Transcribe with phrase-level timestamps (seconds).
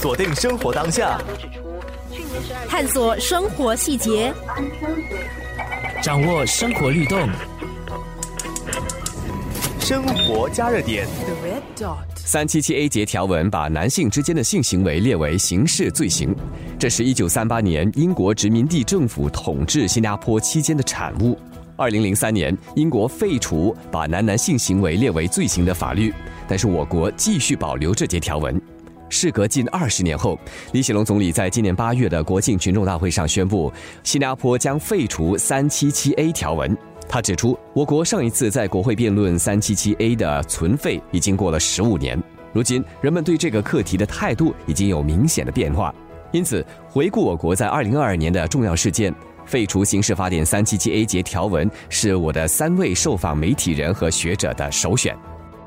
[0.00, 1.18] 锁定生活当下，
[2.68, 4.32] 探索生活细节，
[6.02, 7.28] 掌握生活律动。
[9.80, 11.08] 生活加热点。
[12.14, 16.34] 三七七 A 节条文把男性之间的性行为列为刑事罪行，
[16.78, 21.38] 这是一九三八年英国殖民地政府统治新加坡期间的产物。
[21.76, 26.12] 二零零三年，英国废除把男男性行为列为罪行的法律，
[26.46, 28.60] 但是我国继续保留这节条文。
[29.08, 30.38] 事隔近二十年后，
[30.72, 33.72] 李显龙总理在今年八月的国庆群众大会上宣布，
[34.02, 36.76] 新加坡将废除三七七 A 条文。
[37.08, 42.20] 他指出，我国上一次在国会辩论三七七 A 的存废已经过了十五年，
[42.52, 45.94] 如今人们对这个课题的态度已经有明显的变化。
[46.32, 55.16] 因此，回顾我国在二零二二年的重要事件，废除刑事法典三七七 A 节条文是我的三位受访媒体人和学者的首选。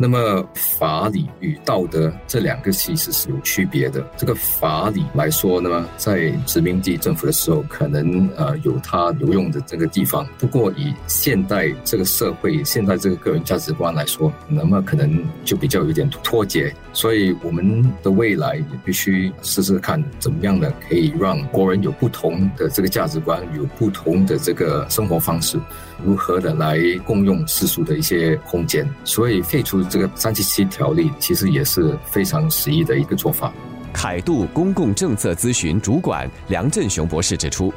[0.00, 4.00] 那么法理与道德这两个其实是有区别的。
[4.16, 10.24] 这个法理来说呢，在殖民地政府的时候，可能呃有它有用的这个地方。
[10.38, 16.72] 不过以现代这个社会、现代这个个人价值观来说，那么可能就比较有点脱节。
[16.92, 25.58] 所以我们的未来也必须试试看，怎么样的可以让国人有不同的这个价值观，有不同的这个生活方式，
[26.04, 28.88] 如何的来共用世俗的一些空间。
[29.02, 29.87] 所以废除。
[29.88, 33.52] 这个三七七条例其实也是非常实意的一个做法。
[33.92, 37.72] 凯度公共政策咨询主管梁振雄博士指出，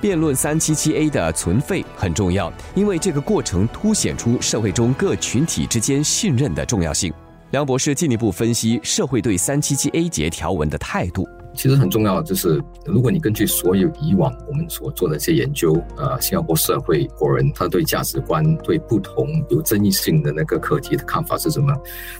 [0.00, 7.12] 辩论三七七 A 的存废很重要，因为这个过程凸显出社会中各群体之间信任的重要性。
[7.50, 11.28] 梁博士进一步分析社会对三七七 A 节条文的态度。
[11.54, 21.74] 其实很重要，就是如果你根据所有以往我们所做的一些研究，呃，新加坡社会国人他对价值观、对不同有争议性的那个课题的看法是什么，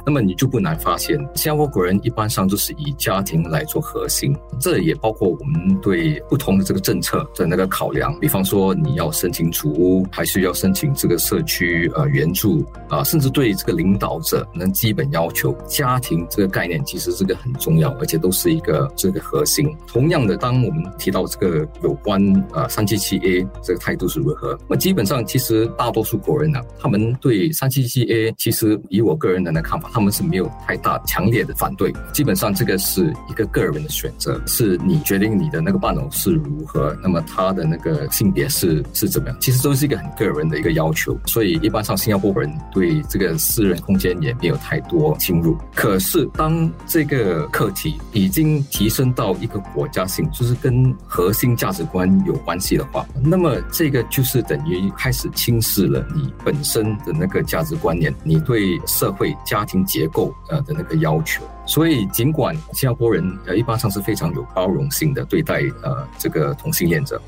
[0.05, 4.35] 那么你就不难发现，新加坡国人一般上都是以家庭来做核心。
[4.59, 19.18] 这也包括我们对不同的这个政策的那个考量，比方说你要申请租屋，还是要申请这个社区呃援助啊，甚至对这个领导者那基本要求，家庭这个概念其实这个很重要，而且都是一个这个。
[19.19, 19.69] 核心。
[19.87, 31.93] 同样的，当我们提到这个有关呃三七七 A 这个态度是如何，那基本上其实大多数国人呢，他们对三七七 A 其实以我个人的那看法，他们是没有太大强烈的反对。
[32.13, 41.19] 基本上这个是一个个人的选择，是你决定你的那个伴侣是如何，那么他的那个性别是是怎么样，其实都是一个很个人的一个要求。
[41.27, 45.57] 所以一般上新加坡人对这个私人空间也没有太多侵入。
[45.75, 49.08] 可是当这个课题已经提升。
[49.13, 61.43] 到一个国家性，就是跟核心价值观有关系的话，那么这个就是等于开始轻视了你本身的那个价值观念，你对社会家庭结构呃的那个要求。
[61.67, 67.21] 所以，尽管新加坡人呃一般上是非常有包容性的对待呃这个同性恋者。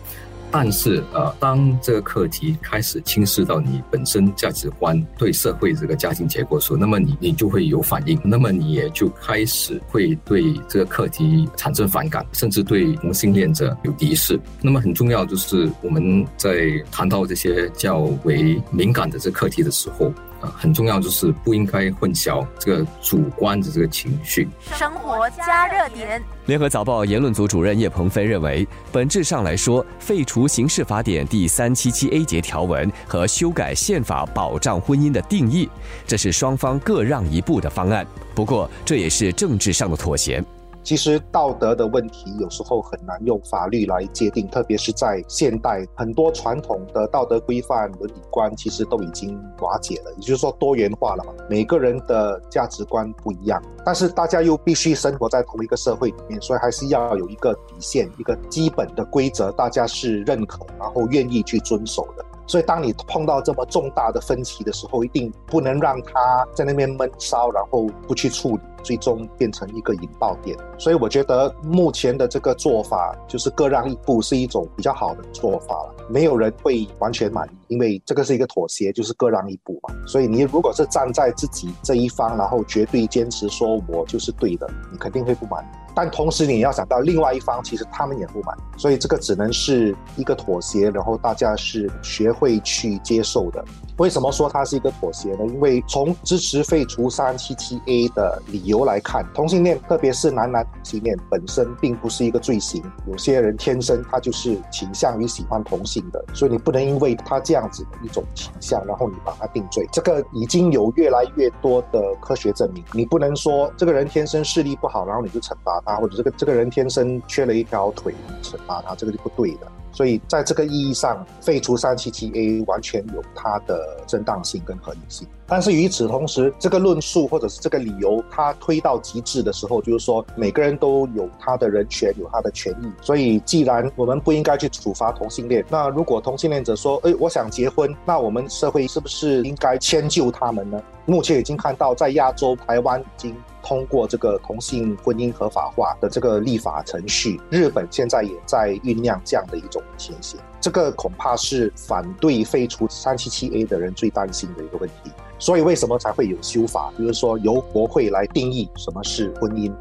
[0.50, 14.38] 但是，呃，当这个课题开始侵蚀到你本身价值观、对社会这个家庭结构时候，那么你你就会有反应，那么你也就开始会对这个课题产生反感，甚至对同性恋者有敌视。
[14.60, 20.12] 那么很重要就是我们在谈到这些较为敏感的这课题的时候。
[20.40, 24.48] 啊，很重要就是不应该混淆这个主观的这个情绪。
[24.74, 26.22] 生活加热点。
[26.46, 35.68] 联合早报言论组主任叶鹏飞认为，本质上来说，废除刑事法典第三七七 A 节条文和修改宪法保障婚姻的定义，
[36.06, 38.06] 这是双方各让一步的方案。
[38.34, 40.42] 不过，这也是政治上的妥协。
[40.82, 51.32] 其实道德的问题有时候很难用法律来界定，特别是在现代，很多传统的道德规范、伦理观其实都已经瓦解了，也就是说多元化了嘛。
[51.48, 62.24] 每个人的价值观不一样，但是大家又必须生活在同一个社会里面，所以还是要有一个底线、一个基本的规则，大家是认可，然后愿意去遵守的。
[62.46, 70.56] 所以，当你碰到这么重大的分歧的时候，一定不能让他在那边闷烧，然后不去处理，最终变成一个引爆点。
[70.78, 75.94] 所以，我觉得目前的这个做法就是各让一步，是一种比较好的做法了。
[76.08, 79.94] 没有人会完全满意，因为这个是一个妥协，就是各让一步嘛。
[80.06, 85.62] 所以，你如果是站在自己这一方，然后绝对坚持说我就是对的，你肯定会不满。
[85.92, 93.62] 但同时，你要想到另外一方，其实他们也不满，所以这个只能是一个妥协，然后大家是学会去接受的。
[93.98, 95.44] 为什么说它是一个妥协呢？
[95.46, 98.69] 因为从支持废除三七七 A 的理。
[98.70, 102.82] 由来看，同性恋，特别是男男同性恋本身并不是一个罪行。
[103.06, 109.86] 有些人天生他就是倾向于喜欢同性的，所以你不能因为他这样子的一种倾向，然后你把他定罪。
[109.92, 119.66] 这个已经有越来越多的科学证明，你不能说这个人天生视力不好，然后你就惩罚他，或者这个这个人天生缺了一条腿，惩罚他，这个就不对的。
[119.92, 125.26] 所以在这个意义上，废除三七七 A 完全有它的正当性跟合理性。
[125.46, 132.92] 但是与此同时，这个论述或者是这个理由，它推到极致的时候，就是说每个人都有他的人权，有他的权益。
[133.02, 140.80] 所以，既然我们不应该去处罚同性恋，那如果同性恋者说：“哎，我想结婚”，那我们社会是不是应该迁就他们呢？
[141.04, 150.38] 目前已经看到，在亚洲，台湾已经通过这个同性婚姻合法化的这个立法程序，日本现在也在酝酿这样的一种情形。
[150.60, 155.10] 这个恐怕是反对废除三七七 A 的人最担心的一个问题。
[155.38, 156.92] 所以，为什么才会有修法？
[156.98, 159.72] 比如说，由国会来定义什么是婚姻。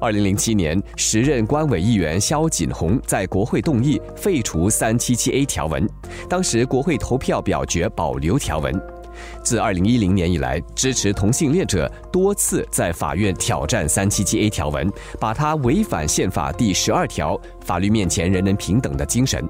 [0.00, 5.84] 二零零七年，时任官委议员萧锦宏在国会动议废除三七七 A 条文，
[6.28, 8.97] 当时国会投票表决保留条文。
[9.42, 19.46] 自二零一零年以来，支持同性恋者多次在法院挑战三七七 A 条文，把它违反宪法第十二条“法律面前人人平等”的精神。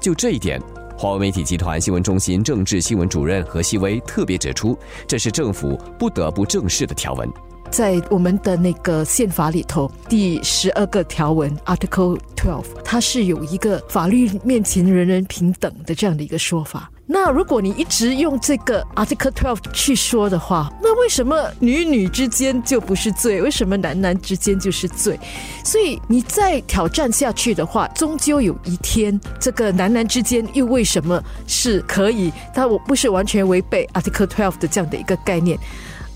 [0.00, 0.60] 就这一点。
[0.98, 7.26] 华为媒体集团新闻中心政治新闻主任何希微特别指出，这是政府不得不正视的条文。
[7.70, 16.90] 在我们的那个宪法里头，第十二个条文 Article Twelve，它是有一个法律面前人人平等的这样的一个说法。
[17.12, 23.42] 那如果你一直用这个 Article Twelve 去说的话，那为什么女女之间就不是罪？
[23.42, 25.18] 为什么男男之间就是罪？
[25.64, 32.32] 所以你再挑战下去的话，终究有一天，这个男男之间又为什么是可以？
[32.54, 35.58] 但我不是完全违背 Article Twelve 的这样的一个概念。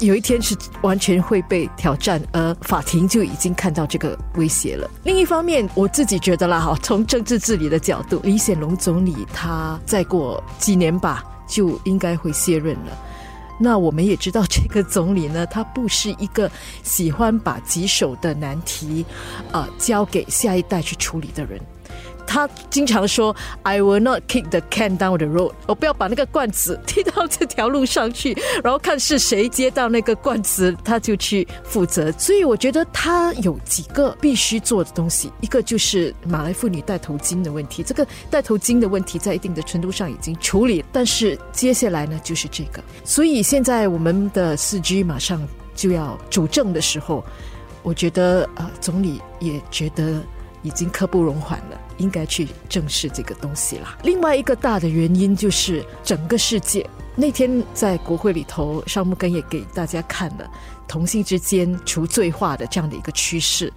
[0.04, 4.88] 有一天是完全会被挑战，而法庭就已经看到这个威胁了。
[5.04, 12.98] 另一方面，我自己觉得啦，哈，从政治治理的角度，李显龙总理他再过几年吧，就应该会卸任了。
[13.58, 16.50] 那我们也知道，这个总理呢，他不是一个
[16.82, 19.06] 喜欢把棘手的难题，
[19.52, 21.60] 呃，交给下一代去处理的人。
[22.34, 32.10] 他经常说：“I will not kick the can down the road。”我不要把那个罐子踢到这条路上去，然后看是谁接到那个罐子，他就去负责。
[32.18, 37.84] 所以我觉得他有几个必须做的东西，一个就是马来妇女戴头巾的问题。
[37.84, 42.82] 这个戴头巾的问题在一定的程度上已经处理，但是接下来呢就是这个。
[43.04, 45.40] 所以现在我们的四 G 马上
[45.76, 47.24] 就要主政的时候，
[47.84, 50.20] 我觉得呃，总理也觉得
[50.64, 51.80] 已经刻不容缓了。
[51.98, 53.96] 应该去正视这个东西啦。
[54.02, 56.84] 另外一个大的原因就是整个世界
[57.14, 60.50] 那天在国会里头，尚木根也给大家看了
[60.88, 63.72] 同性之间除罪化的这样的一个趋势，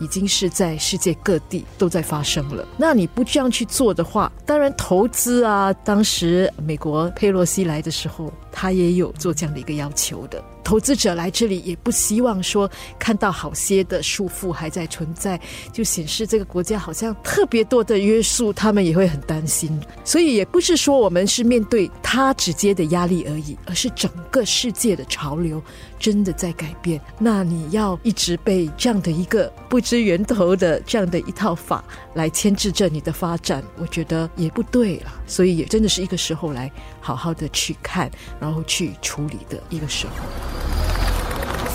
[0.00, 2.66] 已经是在世界各地都在发生了。
[2.78, 10.42] 那你不这样去做的话，当然投资啊，当时美国佩洛西来的时候，他也有做这样的一个要求的。
[10.68, 15.40] 投资者来这里也不希望说看到好些的束缚还在存在，
[15.72, 19.80] 就显示这个国家好像特别多的约束，他们也会很担心。
[20.04, 25.62] 所以也不是说我们是面对他直接的压力而已，而是整个世界的潮流
[25.98, 27.00] 真的在改变。
[27.18, 31.84] 那你要一直被这样的一个不知源头的这样的一套法
[32.14, 35.12] 来牵制着你的发展，我觉得也不对了。
[35.26, 38.10] 所以也真的是一个时候来好好的去看，
[38.40, 40.12] 然后去处理的一个时候。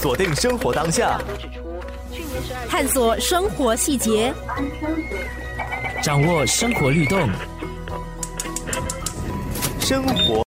[0.02, 1.22] 锁定生活当下，
[2.68, 4.34] 探索生活细节，
[6.02, 7.30] 掌握生活律动，
[9.80, 10.42] 生活。